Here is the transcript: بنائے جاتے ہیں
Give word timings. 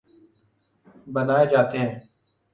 بنائے 1.07 1.45
جاتے 1.45 1.77
ہیں 1.77 1.99